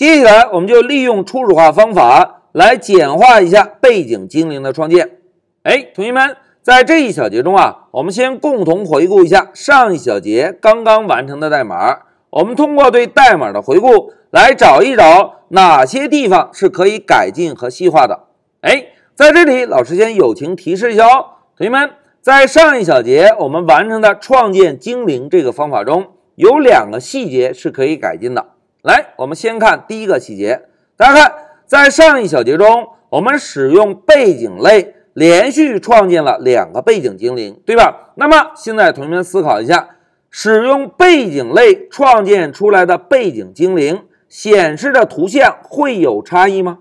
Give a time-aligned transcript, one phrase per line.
[0.00, 5.18] 接下来，我们就利用初始化方法来简化一下背景精灵的创建。
[5.62, 11.98] 哎，同学们，在这一小节中啊，我们先共同回顾一下上一小节刚刚完成的代码。
[12.30, 18.20] 我们通过对代码的回顾，来找一找哪些地方是可以改进和细化的。
[18.62, 21.26] 哎，在这里，老师先友情提示一下哦，
[21.58, 21.90] 同学们，
[22.22, 26.06] 在上一小节我们完成的创建精灵这个方法中，
[26.36, 28.46] 有两个细节是可以改进的。
[28.82, 30.62] 来，我们先看第一个细节。
[30.96, 31.34] 大家看，
[31.66, 38.12] 在上一小节中，我们使用背景类连续创建了两个背景精灵，对吧？
[38.14, 39.88] 那么现在同学们思考一下。
[40.32, 46.78] 使用背景类创建出来的背景精灵显示的图像会有差异吗？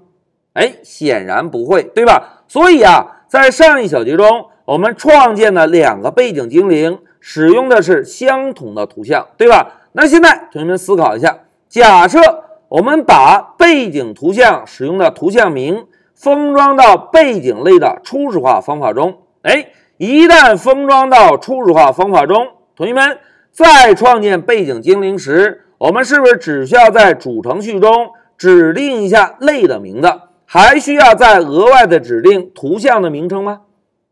[0.53, 2.43] 哎，显然不会，对吧？
[2.47, 9.81] 所以啊，在上一小节中，我们创建的两个背景精灵使用的是相同的图像，对吧？
[9.93, 12.19] 那现在同学们思考一下，假设
[12.67, 19.67] 我们把背景图像使用的图像名封装到背景类的初始化方法中，哎，
[19.97, 23.19] 一旦封装到初始化方法中，同学们。
[23.51, 30.07] 在创建背景精灵时，我们是不是只需要在主程序中指定一下类的名字，
[30.45, 33.61] 还需要再额外的指定图像的名称吗？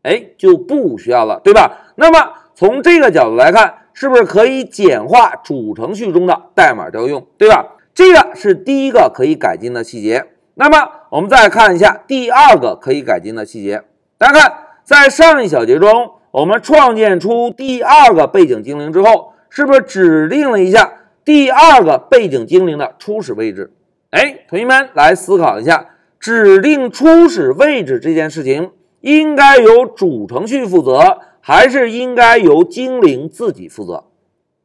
[0.02, 1.70] 哎，就不需要了，对吧？
[1.94, 7.66] 那么从这个角度来看，是不是可以简化主程序中的代码调用，对吧？
[7.92, 10.24] 这个是第一个可以改进的细节。
[10.54, 13.82] 那么我们再看一下第二个可以改进的细节。
[14.16, 14.52] 大家看，
[14.84, 16.12] 在上一小节中。
[16.30, 20.92] 我们创建出第二个背景精灵之后，是不是指定了一下
[21.24, 23.72] 第二个背景精灵的初始位置？
[24.10, 25.86] 哎，同学们来思考一下，
[26.20, 31.18] 指定初始位置这件事情应该由主程序负责，
[31.48, 34.04] 还是应该由精灵自己负责？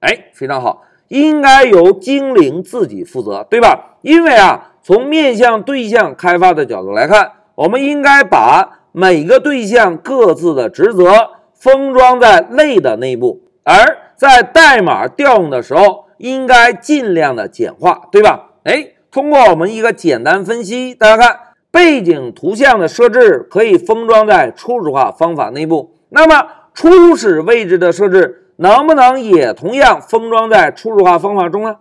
[0.02, 3.96] 哎，非常好，应该由精灵自己负责，对吧？
[4.02, 11.30] 因为啊，从面向对象开发的角度来看，我们应该把每个对象各自的职责。
[11.54, 18.50] 封装在类的内部，而在代码调用的时候，应该尽量的简化，对吧？
[18.66, 21.40] 哎，通过我们一个简单分析，大家看
[21.72, 31.78] 背景图像的设置可以封装在初始化方法内部，那么初始位置的设置能不能也同样封装在初始化方法中呢？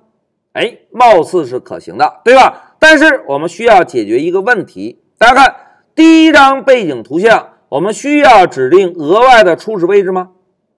[0.53, 2.75] 哎，貌似是可行的，对吧？
[2.79, 5.57] 但是我们需要解决一个问题，大家看
[5.95, 7.49] 第一张背景图像。
[7.69, 10.33] 我们需要指定额外的初始位置吗？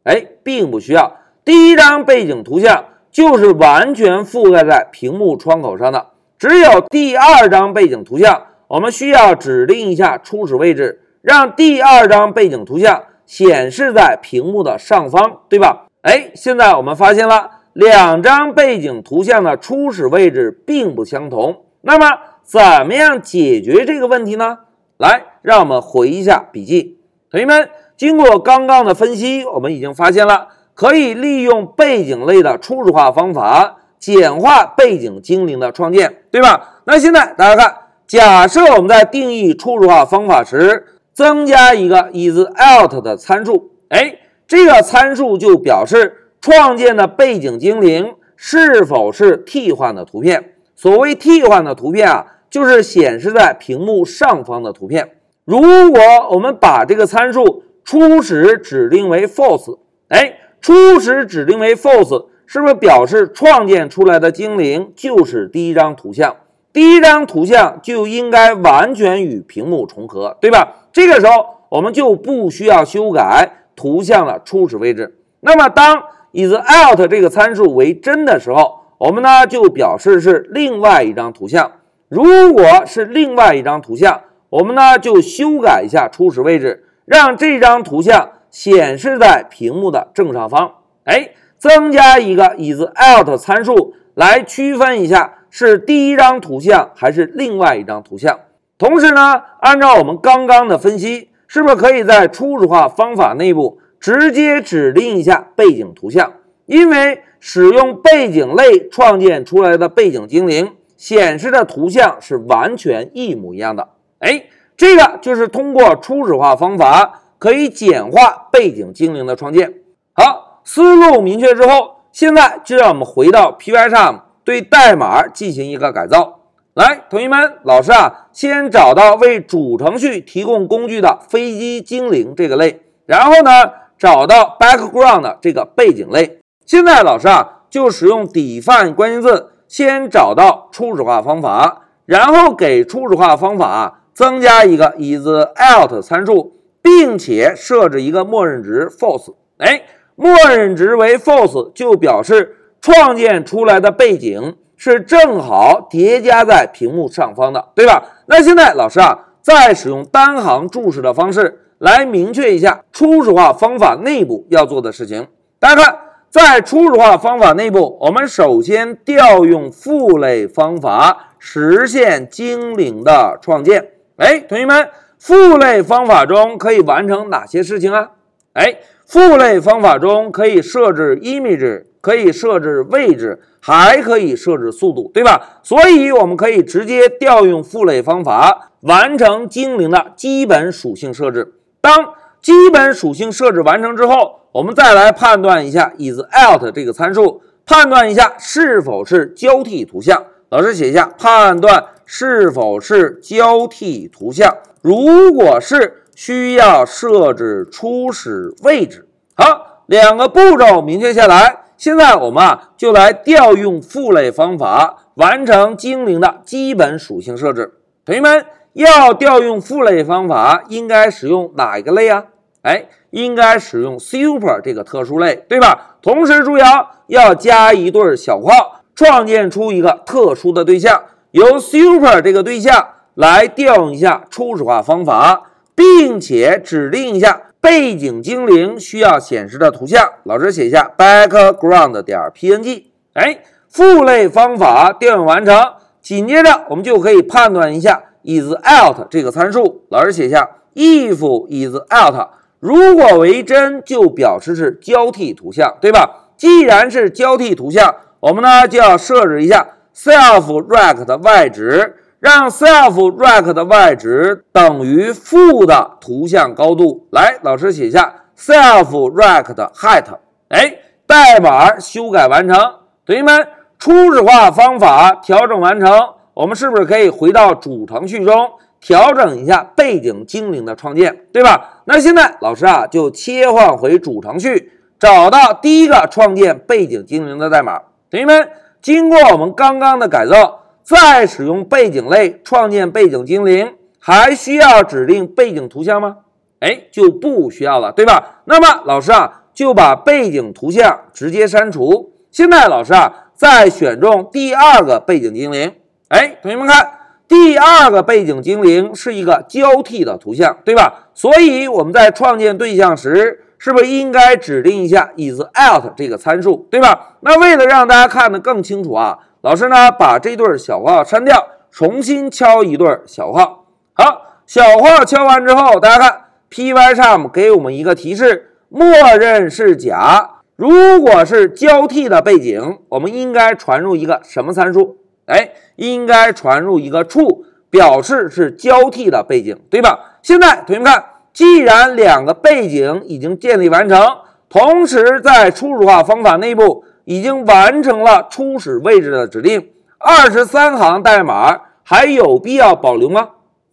[0.05, 1.17] 哎，并不需要。
[1.45, 15.87] 第一张背景图像就是完全覆盖在屏幕窗口上的，只有第二张背景图像，我们需要指定一下初始位置，让第二张背景图像显示在屏幕的上方，对吧？
[16.03, 24.59] 哎，现在我们发现了两张背景图像的初始位置并不相同，那么怎么样解决这个问题呢？
[24.99, 26.99] 来，让我们回一下笔记，
[27.31, 36.81] 同学们，经过刚刚的分析，我们已经发现了可以利用背景类的初始化方法简化背景精灵的创建，对吧？
[36.85, 37.75] 那现在大家看，
[38.07, 50.53] 假设我们在定义初始化方法时增加一个 isOut 的参数，哎，这个参数就表示创建的背景精灵是否是替换的图片。
[50.75, 52.27] 所谓替换的图片啊。
[52.51, 55.17] 就是显示在屏幕上方的图片。
[55.45, 55.61] 如
[55.91, 66.37] 果我们把这个参数初始指定为 false，哎，初始指定为 false，是不是表示创建出来的精灵就是第一张图像？
[66.75, 70.75] 第一张图像就应该完全与屏幕重合，对吧？
[70.93, 75.17] 这个时候我们就不需要修改图像的初始位置。
[75.41, 76.03] 那么当
[76.33, 81.71] isOut 这个参数为真的时候，我们呢就表示是另外一张图像。
[82.09, 90.75] 如果是另外一张图像，我们呢就修改一下初始位置，让这张图像显示在屏幕的正上方。
[91.05, 98.41] 哎，增加一个 isOut 参数来区分一下是第一张图像还是另外一张图像。
[98.79, 106.33] 同时呢，按照我们刚刚的分析，是不是可以在初始化方法内部直接指定一下背景图像？
[106.67, 110.73] 因为使用背景类创建出来的背景精灵。
[110.97, 113.91] 显示的图像是完全一模一样的，
[114.21, 114.45] 哎，
[114.75, 119.75] 这个就是通过初始化方法可以简化背景精灵的创建。
[120.15, 126.43] 好，思路明确之后，现在就让我们回到 Pycharm 对代码进行一个改造。
[126.75, 133.51] 来，同学们，老师啊，先找到为主程序提供工具的飞机精灵这个类，然后呢，
[133.99, 136.39] 找到 background 这个背景类。
[136.65, 139.51] 现在老师啊，就使用 define 关键字。
[139.67, 149.35] 先找到初始化方法，然后给初始化方法增加一个 isOut 参数，并且设置一个默认值 false。
[149.59, 149.83] 哎，
[150.17, 158.03] 默认值为 false 就表示创建出来的背景是正好叠加在屏幕上方的，对吧？
[158.27, 165.27] 那现在老师啊，再使用单行注释的方式来明确一下初始化方法内部要做的事情。
[165.59, 165.99] 大家看。
[166.35, 173.91] 在初始化方法内部，我们首先调用父类方法实现精灵的创建。
[174.17, 178.11] 哎，同学们，父类方法中可以完成哪些事情啊？
[178.55, 185.61] 哎，父类方法中可以设置 image，可以设置位置，还可以设置速度，对吧？
[185.63, 191.55] 所以我们可以直接调用父类方法完成精灵的基本属性设置。
[191.81, 200.25] 当基本属性设置完成之后，我们再来判断一下 isOut 这个参数，判断一下是否是交替图像。
[200.51, 204.59] 老师写一下，判断是否是交替图像。
[204.81, 209.09] 如果是，需要设置初始位置。
[209.35, 211.65] 好，两个步骤明确下来。
[211.77, 217.75] 现在我们啊，就来调用父类方法完成精灵的基本属性设置。
[218.05, 222.25] 同学们，要调用父类方法，应该使用哪一个类啊？
[222.63, 225.97] 哎，应该使用 super 这个特殊类，对吧？
[226.01, 231.03] 同时注意啊，要加一对小括号，创建出一个特殊的对象，
[231.33, 240.09] 由 super 这个对象来调用一下初始化方法，并且指定一下背景精灵需要显示的图像。
[240.25, 242.85] 老师写一下 background 点 png。
[243.15, 243.39] 哎，
[243.69, 245.57] 父类方法调用完成，
[246.01, 249.85] 紧接着我们就可以判断一下 isOut 这个参数。
[249.91, 251.19] 老师写下 if
[251.49, 252.29] isOut。
[252.61, 256.31] 如果为真，就表示是交替图像，对吧？
[256.37, 267.07] 既然是交替图像，我们呢就要设置一下 self_rect 的 y 值，让 self_rect 的 y 值等于负的图像高度。
[267.11, 270.07] 来，老师写下 self_rect height。
[270.49, 272.57] 哎，代码修改完成，
[273.05, 273.47] 同学们，
[273.79, 276.01] 初始化方法调整完成，
[276.33, 278.53] 我们是不是可以回到主程序中？
[278.81, 281.83] 调整一下背景精灵的创建，对吧？
[281.85, 287.79] 那现在老师啊，就切换回主程序，找到第一个创建背景精灵的代码。
[288.11, 288.49] 同学们，
[288.81, 296.19] 经过我们刚刚的改造，再使用背景类创建背景精灵，还需要指定背景图像吗？
[296.61, 298.43] 哎，就不需要了，对吧？
[298.45, 302.13] 那么老师啊，就把背景图像直接删除。
[302.31, 305.73] 现在老师啊，再选中第二个背景精灵。
[306.09, 307.01] 哎，同学们看。
[307.27, 311.09] 第二个背景精灵是一个交替的图像，对吧？
[311.15, 317.17] 所以我们在创建对象时，是不是应该指定一下 isOut 这个参数，对吧？
[317.21, 323.67] 那为了让大家看得更清楚啊，老师呢把这对小括号删掉，重新敲一对小括号。
[323.93, 328.87] 好，小括号敲完之后，大家看 Pycharm 给我们一个提示，默
[329.19, 330.37] 认是假。
[330.57, 334.97] 如果是交替的背景，我们应该传入一个什么参数？
[335.27, 340.21] 哎，应该传入一个 true，表示是交替的背景，对吧？
[340.23, 341.05] 现在同学们看，
[341.35, 344.01] 既然两个背景已经建立完成，
[344.49, 353.31] 同时在初始化方法内部已经完成了初始位置的指定，二十三行代码还有必要保留吗？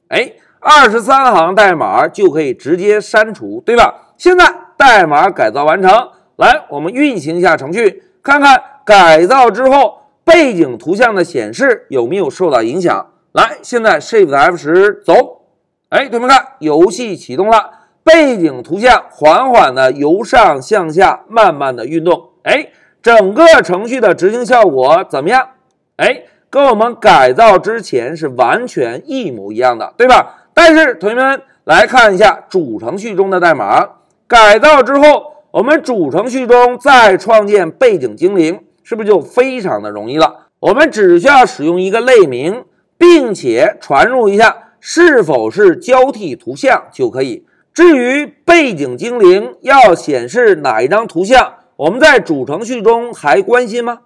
[0.09, 4.13] 哎，二十三行代码就可以直接删除，对吧？
[4.17, 10.00] 现在代码改造完成，来，我们运行一下程序，看看改造之后。
[10.23, 13.07] 背景图像的显示有没有受到影响？
[13.31, 15.41] 来，现在 Shift F 十走，
[15.89, 17.71] 哎，同学们看，游戏启动了，
[18.03, 22.67] 背景图像缓缓的由上向下慢慢的运动，哎，
[23.01, 25.50] 整个程序的执行效果怎么样？
[25.98, 30.48] 哎，跟我们改造之前是完全一模一样的，对吧？
[30.53, 33.88] 但是同学们来看一下主程序中的代码，
[34.27, 38.60] 改造之后，我们主程序中再创建背景精灵。
[38.84, 40.48] 是不是就非常的容易了？
[40.60, 42.65] 我们只需要使用一个类名，
[42.98, 47.46] 并且传入一下是否是交替图像就可以。
[47.74, 54.01] 至于背景精灵要显示哪一张图像，我们在主程序中还关心吗？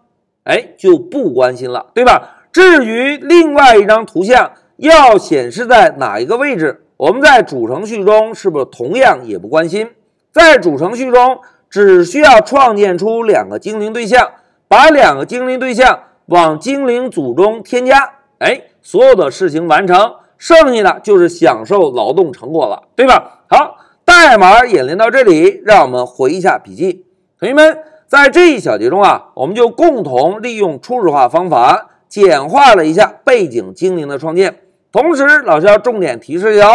[0.46, 2.46] 哎，就不关心了，对吧？
[2.54, 9.90] 至于另外一张图像要显示在哪一个位置，我们在主程序中是不是同样也不关心？
[10.32, 11.40] 在主程序中
[11.70, 14.32] 只需要创建出两个精灵对象。
[14.70, 23.44] 把两个精灵对象往精灵组中添加，哎，所有的事情完成，剩下的就是享受劳动成果了，对吧？
[23.48, 27.06] 好，代码演练到这里，让我们回一下笔记。
[27.38, 34.62] 同学们，在这一小节中啊，我们就共同利用初始化方法简化了一下背景精灵的创建。
[34.90, 36.68] 同时，老师要重点提示一下，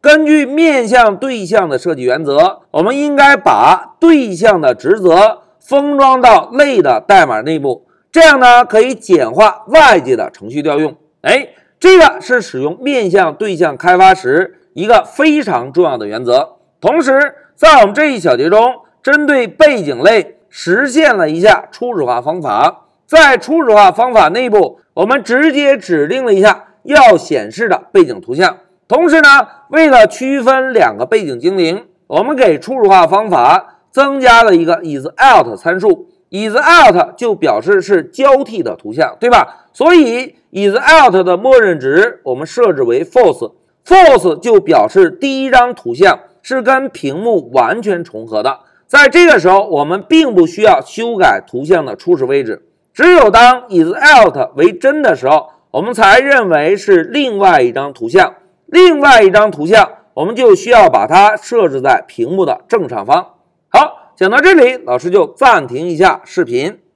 [0.00, 10.96] 根据面向对象的设计原则，我们应该把对象的职责封装到类的代码内部，这样呢可以简化外界的程序调用。
[11.20, 16.56] 哎，这个是使用面向对象开发时一个非常重要的原则。
[16.80, 18.58] 同时，在我们这一小节中，
[19.02, 20.36] 针对背景类。
[20.50, 28.56] 实现了一下初始化方法，在初始化方法内部，我们直接指定了一下要显示的背景图像。
[28.88, 36.08] 同时呢，为了区分两个背景精灵，我们给初始化方法增加了一个 is out 参数。
[36.30, 39.66] ，is out 就表示是交替的图像，对吧？
[39.74, 43.52] 所以 is out 的默认值我们设置为 false。
[43.84, 48.60] false 就表示第一张图像是跟屏幕完全重合的。
[48.88, 52.62] 在这个时候，我们并不需要修改图像的初始位置，
[52.94, 58.36] 只有当 is out 为真的时候，我们才认为是另外一张图像。
[58.64, 63.34] 另外一张图像，我们就需要把它设置在屏幕的正上方。
[63.68, 66.78] 好，讲到这里，老师就暂停一下视频。